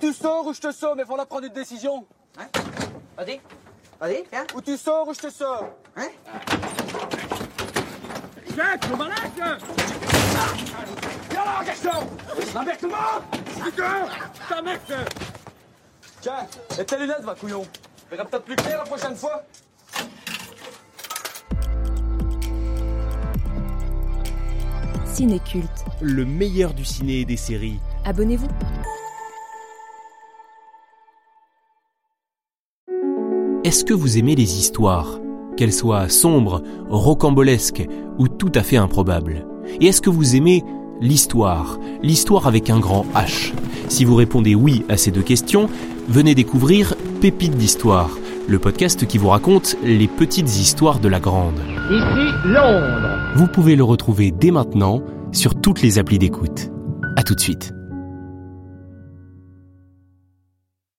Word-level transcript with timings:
tu 0.00 0.12
sors 0.12 0.46
ou 0.46 0.54
je 0.54 0.60
te 0.60 0.72
sors, 0.72 0.96
mais 0.96 1.04
faut 1.04 1.16
la 1.16 1.26
prendre 1.26 1.46
une 1.46 1.52
décision. 1.52 2.06
Hein 2.38 2.46
Vas-y. 3.16 3.40
Vas-y, 4.00 4.24
viens. 4.32 4.46
Ou 4.54 4.62
tu 4.62 4.76
sors 4.76 5.06
ou 5.06 5.14
je 5.14 5.20
te 5.20 5.30
sors. 5.30 5.68
Hein 5.96 6.08
Jacques, 8.56 8.88
le 8.90 8.96
malade 8.96 9.58
Viens 11.30 11.44
là, 11.44 11.64
garçon 11.64 12.06
L'inversement 12.54 12.96
Putain 13.64 14.06
Ta 14.48 15.04
Tiens, 16.20 16.46
et 16.78 16.84
tes 16.84 16.98
lunettes, 16.98 17.22
va 17.22 17.34
couillon. 17.34 17.66
Verra 18.10 18.24
peut-être 18.24 18.44
plus 18.44 18.56
clair 18.56 18.78
la 18.78 18.84
prochaine 18.84 19.16
fois. 19.16 19.42
Cinéculte. 25.06 25.84
Le 26.00 26.24
meilleur 26.24 26.74
du 26.74 26.84
ciné 26.84 27.20
et 27.20 27.24
des 27.24 27.36
séries. 27.36 27.78
Abonnez-vous. 28.04 28.48
Est-ce 33.62 33.84
que 33.84 33.92
vous 33.92 34.16
aimez 34.16 34.34
les 34.34 34.58
histoires 34.58 35.18
Qu'elles 35.58 35.74
soient 35.74 36.08
sombres, 36.08 36.62
rocambolesques 36.88 37.86
ou 38.18 38.26
tout 38.26 38.50
à 38.54 38.62
fait 38.62 38.78
improbables? 38.78 39.46
Et 39.82 39.88
est-ce 39.88 40.00
que 40.00 40.08
vous 40.08 40.34
aimez 40.34 40.64
l'histoire 41.02 41.78
L'histoire 42.02 42.46
avec 42.46 42.70
un 42.70 42.80
grand 42.80 43.04
H? 43.14 43.52
Si 43.88 44.06
vous 44.06 44.14
répondez 44.14 44.54
oui 44.54 44.86
à 44.88 44.96
ces 44.96 45.10
deux 45.10 45.20
questions, 45.22 45.68
venez 46.08 46.34
découvrir 46.34 46.94
Pépites 47.20 47.58
d'Histoire, 47.58 48.08
le 48.48 48.58
podcast 48.58 49.06
qui 49.06 49.18
vous 49.18 49.28
raconte 49.28 49.76
les 49.84 50.08
petites 50.08 50.58
histoires 50.58 50.98
de 50.98 51.08
la 51.08 51.20
grande. 51.20 51.60
Ici, 51.90 52.32
Londres 52.46 53.18
Vous 53.36 53.46
pouvez 53.46 53.76
le 53.76 53.84
retrouver 53.84 54.30
dès 54.30 54.52
maintenant 54.52 55.02
sur 55.32 55.54
toutes 55.54 55.82
les 55.82 55.98
applis 55.98 56.18
d'écoute. 56.18 56.70
À 57.14 57.22
tout 57.22 57.34
de 57.34 57.40
suite. 57.40 57.74